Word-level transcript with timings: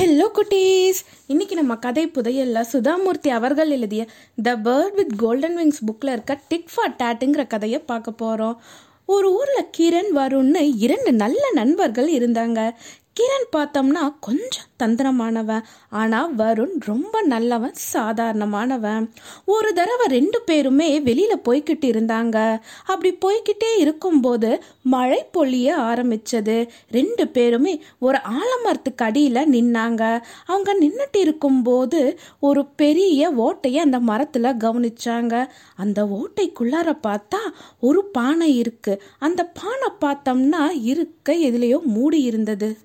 Hello 0.00 0.26
குட்டீஸ். 0.34 1.00
இன்னைக்கு 1.26 1.54
நம்ம 1.54 1.76
கதை 1.76 2.06
புதையல்ல 2.06 2.60
சுதாமூர்த்தி 2.72 3.28
அவர்கள் 3.28 3.70
எழுதிய 3.70 4.06
the 4.42 4.54
bird 4.56 4.94
with 4.94 5.12
golden 5.16 5.56
wings 5.58 5.80
புக்கில் 5.88 6.12
இருக்க 6.12 6.38
டிக் 6.48 6.68
ஃபார் 6.74 6.94
டேட்டுங்கிற 6.98 7.46
கதையை 7.46 7.80
பார்க்க 7.80 8.10
போகிறோம் 8.12 8.60
ஒரு 9.06 9.32
ஊரில் 9.32 9.68
கிரண் 9.78 10.10
வருண்னு 10.14 10.72
இரண்டு 10.76 11.12
நல்ல 11.12 11.42
நண்பர்கள் 11.52 12.08
இருந்தாங்க. 12.12 12.72
கிரண் 13.16 13.46
பார்த்தோம்னா 13.56 14.14
கொஞ்சம் 14.20 14.68
தந்திரமானவன். 14.82 15.62
ஆனால் 15.90 16.34
வருண் 16.34 16.76
ரொம்ப 16.78 17.22
நல்லவன் 17.22 17.74
சாதாரணமானவன். 17.92 19.10
ஒரு 19.44 19.72
தடவை 19.72 20.06
ரெண்டு 20.06 20.40
பேருமே 20.40 21.00
வெளியில் 21.00 21.44
போய்கிட்டு 21.48 21.86
இருந்தாங்க. 21.90 22.60
அப்படி 22.84 23.18
போய்கிட்டே 23.24 23.78
இருக்கும்போது 23.78 24.62
மழை 24.82 25.26
பொழிய 25.32 25.68
ஆரம்பிச்சது. 25.90 26.68
ரெண்டு 26.90 27.28
பேருமே 27.28 27.82
ஒரு 27.98 28.18
ஆலமரத்துக்கு 28.36 28.96
அடியில் 28.96 29.50
நின்னாங்க. 29.52 30.22
அவங்க 30.46 30.74
நின்றுட்டு 30.80 31.16
இருக்கும்போது 31.16 32.18
ஒரு 32.40 32.66
பெரிய 32.66 33.30
ஓட்டையை 33.30 33.76
அந்த 33.76 34.00
மரத்தில் 34.00 34.58
கவனிச்சாங்க. 34.64 35.46
அந்த 35.76 36.04
ஓட்டைக்குள்ளார 36.04 36.98
பார்த்தா 37.06 37.42
ஒரு 37.80 38.04
பானை 38.04 38.56
இருக்கு. 38.56 39.02
அந்த 39.18 39.52
பானை 39.60 39.90
பார்த்தோம்னா 40.00 40.62
இருக்க 40.82 41.32
எதுலேயோ 41.32 41.82
மூடி 41.82 42.22
இருந்தது 42.22 42.78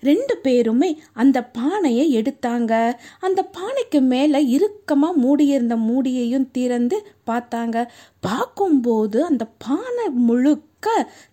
ரெண்டு 0.00 0.36
பேருமே 0.36 0.98
அந்த 1.12 1.42
பானையை 1.42 2.16
எடுத்தாங்க. 2.16 2.96
அந்த 3.20 3.42
பானைக்கு 3.42 4.00
மேலே 4.00 4.48
இறுக்கமாக 4.48 5.20
மூடியிருந்த 5.20 5.76
மூடியையும் 5.76 6.50
திறந்து 6.50 7.06
பார்த்தாங்க. 7.26 7.88
பார்க்கும்போது 8.20 9.24
அந்த 9.24 9.46
பானை 9.58 10.08
முழுக்க 10.08 10.64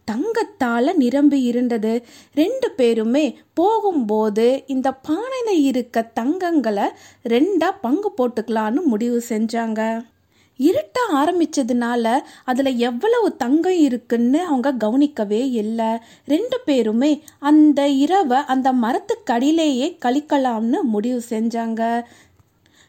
தங்கத்தால் 0.05 0.97
நிரம்பி 0.97 1.41
இருந்தது. 1.41 2.03
ரெண்டு 2.33 2.71
பேருமே 2.71 3.37
போகும்போது 3.53 4.63
இந்த 4.67 4.91
பானையில் 4.91 5.63
இருக்க 5.63 6.11
தங்கங்களை 6.13 6.87
ரெண்டாக 7.23 7.79
பங்கு 7.81 8.11
போட்டுக்கலான்னு 8.17 8.83
முடிவு 8.85 9.23
செஞ்சாங்க. 9.29 10.03
இருட்ட 10.57 10.99
ஆரம்பிச்சதுனால 11.13 12.19
அதில் 12.45 12.77
எவ்வளவு 12.77 13.35
தங்கம் 13.35 13.77
இருக்குன்னு 13.77 14.41
அவங்க 14.41 14.73
கவனிக்கவே 14.73 15.49
இல்லை. 15.49 15.97
ரெண்டு 16.25 16.59
பேருமே 16.65 17.23
அந்த 17.39 17.87
இரவை 17.87 18.37
அந்த 18.37 18.73
மரத்துக்கடியிலேயே 18.73 19.97
கழிக்கலாம்னு 20.05 20.81
முடிவு 20.81 21.21
செஞ்சாங்க. 21.29 22.03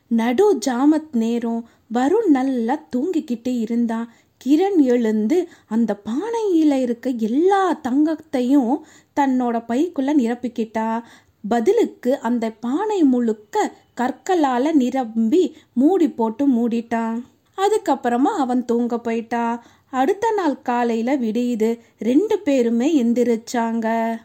நடு 0.08 0.58
ஜாமத் 0.66 1.12
நேரம் 1.12 1.68
வருண் 1.94 2.26
நல்லா 2.26 2.82
தூங்கிக்கிட்டு 2.96 3.60
இருந்தான். 3.60 4.12
கிரண் 4.44 4.76
எழுந்து 4.76 5.48
அந்த 5.66 5.96
பானையில் 6.04 6.80
இருக்க 6.80 7.10
எல்லா 7.10 7.80
தங்கத்தையும் 7.88 8.80
தன்னோட 9.20 9.62
பைக்குள்ள 9.68 10.12
நிரப்பிக்கிட்டா. 10.18 11.02
பதிலுக்கு 11.48 12.18
அந்த 12.18 12.50
பானை 12.50 13.02
முழுக்க 13.02 13.72
கற்களால் 13.94 14.74
நிரம்பி 14.74 15.56
மூடி 15.72 16.10
போட்டு 16.10 16.48
மூடிட்டான். 16.48 17.22
அதுக்கப்புறமா 17.56 18.36
அவன் 18.38 18.64
தூங்க 18.64 18.96
போயிட்டான் 18.96 19.60
அடுத்த 19.90 20.30
நாள் 20.30 20.62
காலையில் 20.62 21.20
விடியுது. 21.20 21.78
ரெண்டு 21.98 22.38
பேருமே 22.38 23.02
எந்திரிச்சாங்க. 23.02 24.16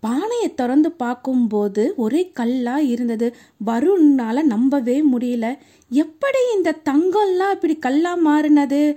பானையை 0.00 0.54
திறந்து 0.54 0.92
பார்க்கும்போது 0.92 1.94
ஒரே 1.96 2.30
கல்லாக 2.32 2.82
இருந்தது. 2.82 3.36
வருணால 3.66 4.42
நம்பவே 4.42 5.04
முடியல. 5.12 5.58
எப்படி 5.88 6.38
இந்த 6.54 6.74
தங்கம்லாம் 6.90 7.50
இப்படி 7.50 7.76
கல்லாக 7.76 8.24
மாறினது? 8.30 8.96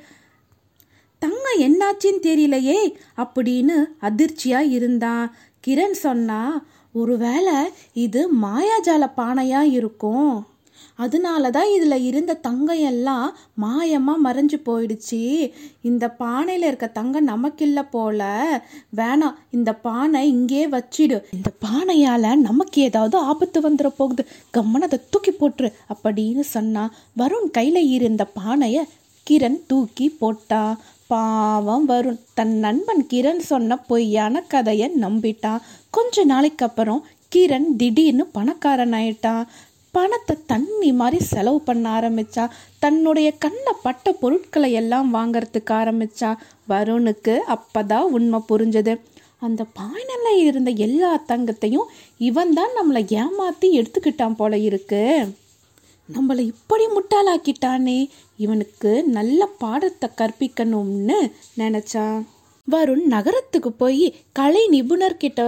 தங்கம் 1.19 1.59
என்னாச்சின்னு 1.59 2.25
தெரியலையே 2.25 2.93
அப்படின்னு 3.17 3.85
அதிர்ச்சியாக 3.99 4.63
இருந்தான். 4.63 5.35
கிரண் 5.67 5.91
சொன்னா 5.91 6.65
ஒருவேளை 6.93 7.53
இது 7.93 8.29
மாயாஜால 8.41 9.11
பானையாக 9.17 9.71
இருக்கும்? 9.71 10.45
அதனால 10.95 11.51
தான் 11.57 11.71
இதில் 11.75 12.05
இருந்த 12.09 12.33
தங்கம் 12.47 12.81
எல்லாம் 12.91 13.27
மாயமாக 13.63 14.23
மறைஞ்சு 14.25 14.57
போயிடுச்சு. 14.65 15.21
இந்த 15.89 16.05
பானையில் 16.21 16.67
இருக்க 16.69 16.87
தங்கம் 16.99 17.27
நமக்கில்லை 17.27 17.83
போல. 17.91 18.21
வேணாம் 18.95 19.37
இந்த 19.51 19.73
பானை 19.87 20.21
இங்கே 20.35 20.63
வச்சிடு. 20.67 21.19
இந்த 21.37 21.51
பானையால் 21.65 22.29
நமக்கு 22.47 22.81
ஏதாவது 22.81 23.17
ஆபத்து 23.31 23.61
வந்துட 23.69 23.91
போகுது. 23.97 24.25
கம்மன் 24.57 24.87
அதை 24.87 24.99
தூக்கி 25.09 25.31
போட்டுரு 25.31 25.71
அப்படின்னு 25.93 26.45
சொன்னா 26.55 26.85
வருண் 27.17 27.51
கையில் 27.51 27.81
இருந்த 27.97 28.25
பானையை 28.39 28.83
கிரண் 29.27 29.61
தூக்கி 29.67 30.05
போட்டான் 30.21 30.75
பாவம் 31.07 31.85
வருண். 31.89 32.19
தன் 32.33 32.53
நண்பன் 32.65 33.01
கிரண் 33.13 33.41
சொன்ன 33.51 33.77
பொய்யான 33.89 34.41
கதையை 34.53 34.87
நம்பிட்டான் 35.01 35.63
கொஞ்ச 35.89 36.23
நாளைக்கு 36.23 36.65
அப்புறம் 36.65 37.01
கிரண் 37.35 37.67
திடீர்னு 37.77 38.23
பணக்காரன் 38.37 38.95
ஆயிட்டான் 38.99 39.43
பணத்தை 39.91 40.35
தண்ணி 40.45 40.89
மாதிரி 40.91 41.19
செலவு 41.23 41.59
பண்ண 41.61 41.85
ஆரம்பிச்சா 41.99 42.43
தன்னுடைய 42.79 43.29
கண்ணை 43.37 43.73
பட்ட 43.83 44.11
பொருட்களை 44.21 44.69
எல்லாம் 44.81 45.09
வாங்கறதுக்கு 45.13 45.73
ஆரம்பிச்சா 45.81 46.29
வருணுக்கு 46.69 47.35
அப்போதான் 47.55 48.07
உண்மை 48.17 48.39
புரிஞ்சது. 48.51 48.93
அந்த 49.39 49.61
பாயனில் 49.79 50.41
இருந்த 50.45 50.71
எல்லா 50.85 51.11
தங்கத்தையும் 51.27 51.87
இவன் 52.27 52.53
தான் 52.53 52.75
நம்மளை 52.79 53.01
ஏமாற்றி 53.21 53.69
எடுத்துக்கிட்டான் 53.79 54.35
போல 54.35 54.57
இருக்கு. 54.57 55.03
நம்மளை 56.09 56.43
இப்படி 56.53 56.85
முட்டாளாக்கிட்டானே 56.87 57.99
இவனுக்கு 58.37 58.91
நல்ல 59.17 59.45
பாடத்தை 59.63 60.09
கற்பிக்கணும்னு 60.19 61.17
நினச்சான். 61.57 62.19
வருண் 62.71 63.05
நகரத்துக்கு 63.13 63.71
போய் 63.71 64.05
கலை 64.39 64.63
நிபுணர்கிட்ட 64.71 65.41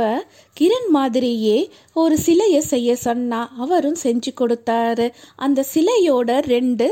கிரண் 0.57 0.89
மாதிரியே 0.89 1.57
ஒரு 1.93 2.17
சிலையை 2.17 2.61
செய்ய 2.71 2.95
சொன்னா 3.05 3.39
அவரும் 3.57 4.01
செஞ்சு 4.03 4.31
கொடுத்தாரு. 4.41 5.07
அந்த 5.35 5.65
சிலையோட 5.73 6.39
ரெண்டு 6.53 6.87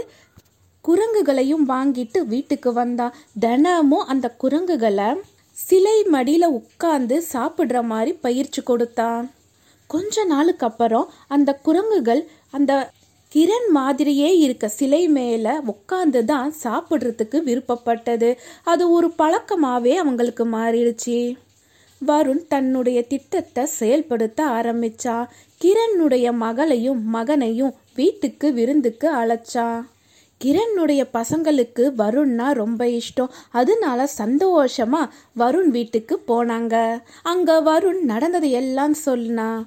குரங்குகளையும் 0.87 1.65
வாங்கிட்டு 1.67 2.19
வீட்டுக்கு 2.25 2.73
வந்தா. 2.73 3.07
தினமும் 3.39 4.09
அந்த 4.13 4.29
குரங்குகளை 4.43 5.09
சிலை 5.57 5.97
மடியில் 6.03 6.53
உட்காந்து 6.59 7.17
சாப்பிட்ற 7.33 7.83
மாதிரி 7.83 8.13
பயிற்சி 8.25 8.61
கொடுத்தான். 8.61 9.25
கொஞ்ச 9.87 10.23
நாளுக்கு 10.23 10.65
அப்புறம் 10.67 11.07
அந்த 11.27 11.49
குரங்குகள் 11.67 12.21
அந்த 12.51 12.71
கிரண் 13.35 13.69
மாதிரியே 13.69 14.37
இருக்க 14.37 14.67
சிலை 14.67 15.07
மேலே 15.07 15.49
உட்காந்து 15.49 16.23
தான் 16.23 16.53
சாப்பிட்றதுக்கு 16.63 17.37
விருப்பப்பட்டது. 17.45 18.37
அது 18.63 18.91
ஒரு 18.91 19.13
பழக்கமாகவே 19.17 19.93
அவங்களுக்கு 19.95 20.45
மாறிடுச்சு. 20.45 21.35
வருண் 22.07 22.47
தன்னுடைய 22.47 23.03
திட்டத்தை 23.07 23.65
செயல்படுத்த 23.65 24.45
ஆரம்பிச்சா. 24.45 25.25
கிரணுடைய 25.61 26.33
மகளையும் 26.33 27.09
மகனையும் 27.09 27.73
வீட்டுக்கு 27.95 28.53
விருந்துக்கு 28.53 29.15
அழைச்சான் 29.15 29.81
கிரணுடைய 30.41 31.01
பசங்களுக்கு 31.13 31.83
வருண்னா 31.97 32.51
ரொம்ப 32.51 32.85
இஷ்டம். 32.85 33.31
அதனால 33.51 34.09
சந்தோஷமா 34.17 35.09
வருண் 35.37 35.69
வீட்டுக்கு 35.69 36.21
போனாங்க. 36.27 37.01
அங்க 37.23 37.61
வருண் 37.61 37.99
நடந்ததை 38.01 38.51
எல்லாம் 38.51 38.93
சொன்னா. 38.93 39.65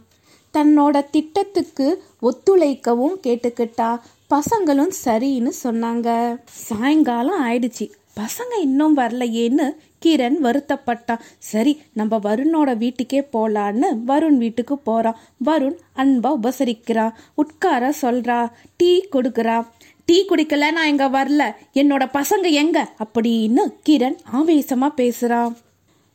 தன்னோட 0.54 1.10
திட்டத்துக்கு 1.10 2.02
ஒத்துழைக்கவும் 2.22 3.16
கேட்டுக்கிட்டா. 3.26 4.00
பசங்களும் 4.34 4.90
சரின்னு 5.04 5.50
சொன்னாங்க. 5.64 6.38
சாயங்காலம் 6.44 7.46
ஆயிடுச்சு. 7.46 7.90
பசங்க 8.16 8.60
இன்னும் 8.60 8.96
வரலையேன்னு 8.96 9.76
கிரண் 10.06 10.34
வருத்தப்பட்டான். 10.42 11.18
சரி 11.38 11.80
நம்ம 11.92 12.16
வருணோட 12.16 12.76
வீட்டுக்கே 12.76 13.28
போலான்னு 13.32 13.84
வருண் 14.06 14.36
வீட்டுக்கு 14.36 14.78
போறான். 14.78 15.18
வருண் 15.44 15.76
அன்பா 15.96 16.36
உபசரிக்கிறான் 16.42 17.12
உட்கார 17.34 17.94
சொல்றா. 18.02 18.50
டீ 18.76 19.04
கொடுக்குறா. 19.12 19.66
டீ 20.04 20.24
குடிக்கல 20.24 20.72
நான் 20.72 20.88
இங்க 20.88 21.08
வரல. 21.08 21.54
என்னோட 21.74 22.06
பசங்க 22.12 22.50
எங்க? 22.50 22.92
அப்படின்னு 23.04 23.72
கிரண் 23.88 24.16
ஆவேசமா 24.32 24.88
பேசுறான் 24.96 25.54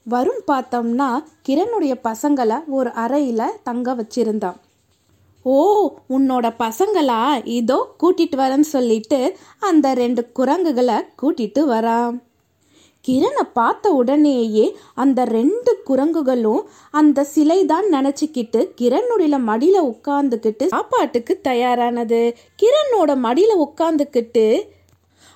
வருண் 0.06 0.42
பார்த்தோம்னா 0.48 1.08
கிரணுடைய 1.48 1.94
பசங்களை 2.04 2.58
ஒரு 2.68 2.92
அறையில் 2.92 3.58
தங்க 3.64 3.94
வச்சிருந்தான். 3.94 4.58
ஓ 5.44 5.58
உன்னோட 6.10 6.48
பசங்களா? 6.60 7.20
இதோ 7.44 7.78
கூட்டிட்டு 8.04 8.38
வரேன்னு 8.38 8.68
சொல்லிட்டு 8.76 9.38
அந்த 9.60 9.94
ரெண்டு 9.94 10.32
குரங்குகளை 10.32 10.98
கூட்டிட்டு 11.22 11.62
வரான். 11.66 12.16
கிரணை 13.08 13.44
பார்த்த 13.54 13.92
உடனேயே 13.92 14.76
அந்த 14.94 15.26
ரெண்டு 15.26 15.72
குரங்குகளும் 15.86 16.64
அந்த 16.92 17.24
சிலை 17.24 17.66
தான் 17.66 17.86
நினச்சிக்கிட்டு 17.86 18.62
கிரணுடைய 18.82 19.40
மடியில் 19.40 19.80
உட்காந்துக்கிட்டு 19.82 20.66
சாப்பாட்டுக்கு 20.66 21.40
தயாரானது. 21.44 22.36
கிரனோட 22.62 23.16
மடியில் 23.16 23.56
உட்காந்துக்கிட்டு 23.58 24.46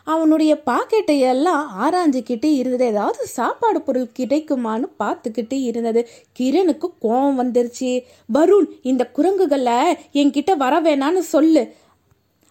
அவனுடைய 0.04 0.62
பாக்கெட்டை 0.66 1.20
எல்லாம் 1.20 1.72
ஆராய்ஞ்சிக்கிட்டு 1.82 2.46
இருந்தது. 2.46 2.86
ஏதாவது 2.86 3.26
சாப்பாடு 3.26 3.82
பொருள் 3.82 4.12
கிடைக்குமான்னு 4.20 4.88
பார்த்துக்கிட்டு 5.00 5.62
இருந்தது. 5.64 6.08
கிரணுக்கு 6.40 6.84
கோபம் 7.00 7.40
வந்துருச்சு. 7.40 8.02
வருண் 8.34 8.66
இந்த 8.82 9.06
குரங்குகளை 9.06 9.98
என்கிட்ட 10.14 10.58
வர 10.58 10.82
வேணான்னு 10.82 11.20
சொல்லு. 11.20 11.74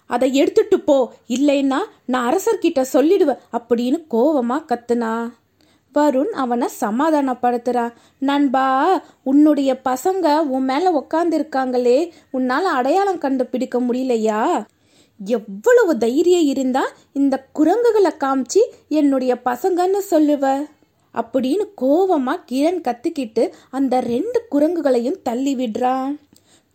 அதை 0.06 0.34
எடுத்துட்டு 0.34 0.80
போ. 0.80 1.12
இல்லைன்னா 1.28 1.78
நான் 2.04 2.34
அரசர்கிட்ட 2.34 2.84
சொல்லிடுவேன் 2.92 3.38
அப்படின்னு 3.52 4.04
கோவமா 4.10 4.64
கத்துனா. 4.64 5.28
வருண் 5.94 6.30
அவனை 6.30 6.68
சமாதானப்படுத்துறான் 6.80 7.92
நண்பா 8.18 9.00
உன்னுடைய 9.22 9.80
பசங்க 9.84 10.38
உன் 10.38 10.64
மேல 10.64 10.90
உக்காந்துருக்காங்களே. 10.90 12.10
உன்னால 12.32 12.62
அடையாளம் 12.62 13.18
கண்டுபிடிக்க 13.18 13.80
முடியலையா? 13.80 14.64
எவ்வளவு 15.24 15.98
தைரியம் 15.98 16.42
இருந்தா 16.42 16.88
இந்த 17.12 17.46
குரங்குகளை 17.52 18.10
காமிச்சு 18.20 18.60
என்னுடைய 18.88 19.40
பசங்கன்னு 19.44 20.00
சொல்லுவ. 20.10 20.66
அப்படின்னு 21.14 21.68
கோவமா 21.80 22.40
கிரண் 22.52 22.80
கத்திக்கிட்டு 22.80 23.50
அந்த 23.70 24.00
ரெண்டு 24.00 24.46
குரங்குகளையும் 24.50 25.22
தள்ளி 25.22 25.56
விடுறான். 25.56 26.18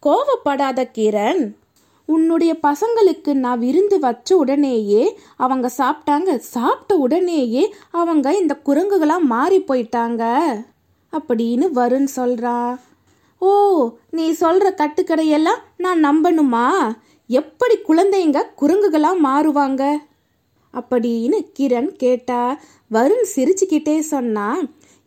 கோவப்படாத 0.05 0.89
கிரண் 0.93 1.53
உன்னுடைய 2.05 2.57
பசங்களுக்கு 2.63 3.33
நான் 3.33 3.59
விருந்து 3.59 3.99
வச்ச 3.99 4.37
உடனேயே 4.37 5.19
அவங்க 5.37 5.71
சாப்பிட்டாங்க. 5.77 6.37
சாப்பிட்ட 6.37 6.95
உடனேயே 6.95 7.73
அவங்க 7.91 8.35
இந்த 8.37 8.59
குரங்குகளாக 8.65 9.19
மாறி 9.19 9.61
போயிட்டாங்க. 9.61 10.47
அப்படின்னு 11.11 11.67
வருண் 11.75 12.07
சொல்றான். 12.15 12.79
ஓ 13.39 13.89
நீ 14.09 14.31
சொல்ற 14.31 14.73
கட்டுக்கடையெல்லாம் 14.77 15.59
நான் 15.77 16.05
நம்பணுமா? 16.05 16.69
எப்படி 17.27 17.77
குழந்தைங்க 17.77 18.41
குரங்குகளாக 18.61 19.15
மாறுவாங்க? 19.23 19.97
அப்படின்னு 20.73 21.45
கிரண் 21.59 21.87
கேட்டா 21.87 22.59
வருண் 22.91 23.25
சிரிச்சுக்கிட்டே 23.35 23.99
சொன்னா 23.99 24.57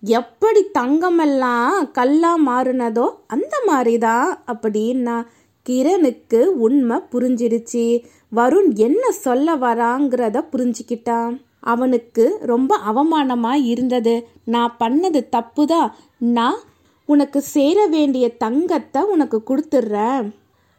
எப்படி 0.02 0.64
தங்கமெல்லாம் 0.78 1.90
கல்லா 1.92 2.38
மாறுனதோ 2.46 3.10
அந்த 3.26 3.62
மாதிரிதான் 3.66 4.42
அப்படின்னா 4.46 5.26
கிரணுக்கு 5.68 6.44
உண்மை 6.44 6.98
புரிஞ்சிருச்சு 7.12 8.04
வருண் 8.36 8.74
என்ன 8.74 9.10
சொல்ல 9.10 9.56
வராங்கிறத 9.56 10.44
புரிஞ்சுக்கிட்டான். 10.52 11.40
அவனுக்கு 11.60 12.38
ரொம்ப 12.40 12.78
அவமானமா 12.86 13.52
இருந்தது. 13.64 14.28
நான் 14.44 14.76
பண்ணது 14.80 15.28
தப்புதான் 15.36 15.90
நான் 16.18 16.58
உனக்கு 17.06 17.40
சேர 17.40 17.86
வேண்டிய 17.86 18.36
தங்கத்தை 18.36 19.02
உனக்கு 19.02 19.42
கொடுத்துட்றேன். 19.46 20.30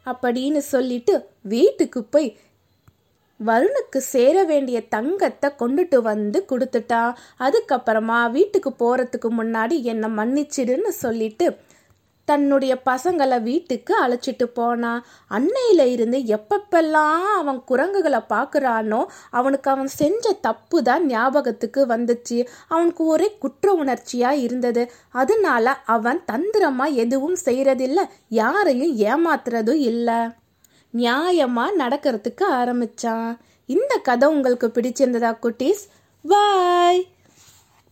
அப்படின்னு 0.05 0.61
சொல்லிட்டு 0.67 1.13
வீட்டுக்கு 1.45 2.01
போய் 2.05 2.29
வருணுக்கு 3.39 3.99
சேர 4.05 4.37
வேண்டிய 4.43 4.77
தங்கத்தை 4.87 5.49
கொண்டுட்டு 5.59 5.97
வந்து 6.01 6.39
கொடுத்துட்டான் 6.49 7.11
அதுக்கப்புறமா 7.39 8.19
வீட்டுக்கு 8.31 8.71
போகிறதுக்கு 8.73 9.29
முன்னாடி 9.37 9.77
என்னை 9.83 10.09
மன்னிச்சிடுன்னு 10.13 10.91
சொல்லிட்டு 10.97 11.47
தன்னுடைய 12.31 12.73
பசங்களை 12.85 13.37
வீட்டுக்கு 13.41 13.93
அழைச்சிட்டு 14.03 14.45
போனான் 14.53 15.01
அன்னையில 15.31 15.81
இருந்து 15.95 16.17
எப்பப்பெல்லாம் 16.37 17.25
அவன் 17.35 17.59
குரங்குகளை 17.63 18.21
பார்க்குறானோ 18.29 19.01
அவனுக்கு 19.31 19.69
அவன் 19.71 19.91
செஞ்ச 19.99 20.33
தப்பு 20.41 20.77
தான் 20.83 21.05
ஞாபகத்துக்கு 21.05 21.81
வந்துச்சு. 21.85 22.37
அவனுக்கு 22.67 23.03
ஒரே 23.05 23.27
குற்ற 23.39 23.73
உணர்ச்சியா 23.83 24.31
இருந்தது. 24.39 24.83
அதனால 25.13 25.65
அவன் 25.87 26.21
தந்திரமா 26.31 26.87
எதுவும் 26.95 27.37
செய்யறதில்ல. 27.45 27.99
யாரையும் 28.33 28.93
ஏமாத்துறதும் 29.09 29.81
இல்லை. 29.91 30.19
நியாயமா 30.93 31.65
நடக்கிறதுக்கு 31.79 32.45
ஆரம்பிச்சான். 32.53 33.31
இந்த 33.69 33.93
கதை 34.03 34.27
உங்களுக்கு 34.29 34.67
பிடிச்சிருந்ததா 34.67 35.31
குட்டீஸ்? 35.43 35.83
பாய்! 36.25 37.01